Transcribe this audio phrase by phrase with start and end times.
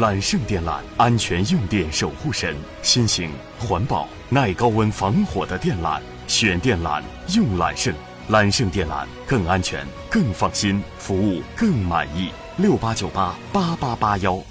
[0.00, 7.02] 揽胜电缆，安全用电守护神，新型环保耐高温防火的电缆，选电缆
[7.34, 7.92] 用揽胜，
[8.28, 12.30] 揽胜电缆更安全、更放心，服务更满意。
[12.56, 14.42] 六八九八八八八幺。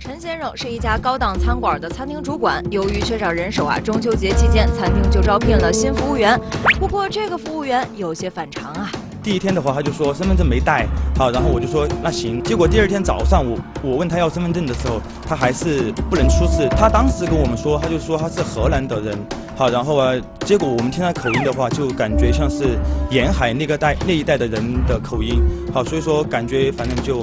[0.00, 6.36] 陈先生是一家高档餐馆的餐厅主管，由于缺少人手啊，中秋节期间餐厅就招聘了新服务员。
[6.80, 8.90] 不过这个服务员有些反常啊。
[9.22, 10.86] 第一天的话，他就说身份证没带，
[11.16, 12.42] 好，然后我就说那行。
[12.42, 16.68] 结果第二天早上，我我问他要身份证的时候，他还是不能出示。
[16.70, 19.18] 他当时跟我们说，他就说他是河南的人，
[19.56, 20.14] 好，然后啊，
[20.46, 22.78] 结果我们听他口音的话，就感觉像是
[23.10, 27.18] 沿海那个带那一带的人的口音，好，所以说感觉反正就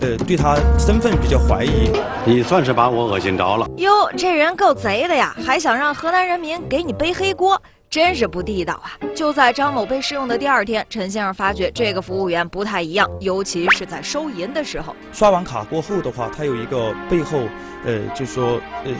[0.00, 1.90] 呃对他身份比较怀疑。
[2.26, 3.66] 你算是把我恶心着了。
[3.78, 7.60] 哟，这人够贼的呀，还想让河南人民给你背黑锅。
[7.90, 8.94] 真是不地道啊！
[9.16, 14.94] 就在张某被试用的第二天，陈先生发觉这个服务员不太一样，尤其是在收银的时候。
[15.12, 17.40] 刷完卡过后的话，他有一个背后，
[17.84, 18.92] 呃，就是说，呃，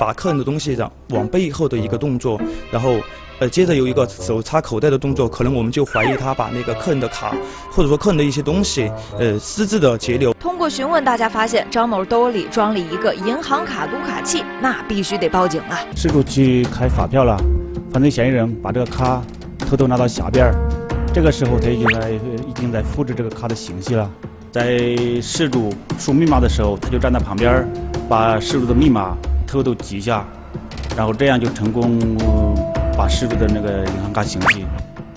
[0.00, 2.40] 把客人的东西让往背后的一个动作，
[2.72, 2.98] 然后，
[3.38, 7.34] 呃，接着有一个手插口袋的动作，可能我们就怀疑他把那个客人的卡，
[7.70, 10.32] 或者说客人的一些东西，呃，私自的截留。
[10.32, 15.84] 通过询问，大家发现张某兜里装了一个银行卡读卡器，那必须得报警啊！
[15.94, 17.36] 事主去开发票了。
[17.90, 19.22] 犯罪嫌疑人把这个卡
[19.58, 20.52] 偷偷拿到下边，
[21.14, 24.10] 这个时候他已经在已经在复制这个卡的信息了。
[24.52, 24.78] 在
[25.22, 27.66] 事主输密码的时候，他就站在旁边，
[28.08, 29.16] 把事主的密码
[29.46, 30.26] 偷偷记下，
[30.96, 32.16] 然后这样就成功
[32.96, 34.64] 把事主的那个银行卡信息。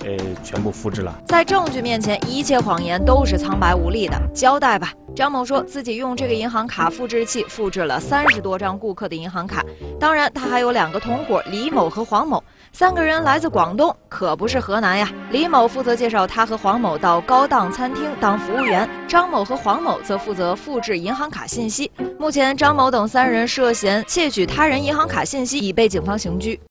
[0.04, 1.18] 呃，全部复制了。
[1.26, 4.20] 在证据面前，一切谎言都是苍白无力的。
[4.34, 9.64] 交代吧，张某说自己用这个银行卡复制器复制了三十多张顾客的银行卡。
[10.00, 12.42] 当然，他还有两个同伙李某和黄某，
[12.72, 15.10] 三个人来自广东，可不是河南呀。
[15.30, 21.92] 李某负责介绍他和黄某到高档餐厅当服务员，张某和黄某则负责复制银行卡信息。
[22.18, 26.60] 目前，张某等三人涉嫌窃取他人银行卡信息，已被警方刑拘。